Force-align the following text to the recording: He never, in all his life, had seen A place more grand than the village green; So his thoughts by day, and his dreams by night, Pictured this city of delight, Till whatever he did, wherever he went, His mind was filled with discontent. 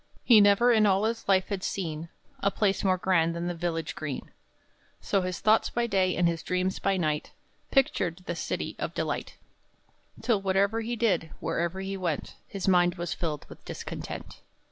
He 0.23 0.41
never, 0.41 0.71
in 0.71 0.87
all 0.87 1.03
his 1.03 1.27
life, 1.29 1.49
had 1.49 1.63
seen 1.63 2.09
A 2.39 2.49
place 2.49 2.83
more 2.83 2.97
grand 2.97 3.35
than 3.35 3.45
the 3.45 3.53
village 3.53 3.93
green; 3.93 4.31
So 4.99 5.21
his 5.21 5.39
thoughts 5.41 5.69
by 5.69 5.85
day, 5.85 6.15
and 6.15 6.27
his 6.27 6.41
dreams 6.41 6.79
by 6.79 6.97
night, 6.97 7.33
Pictured 7.69 8.23
this 8.25 8.39
city 8.39 8.75
of 8.79 8.95
delight, 8.95 9.35
Till 10.23 10.41
whatever 10.41 10.81
he 10.81 10.95
did, 10.95 11.29
wherever 11.39 11.81
he 11.81 11.97
went, 11.97 12.33
His 12.47 12.67
mind 12.67 12.95
was 12.95 13.13
filled 13.13 13.45
with 13.47 13.63
discontent. 13.63 14.41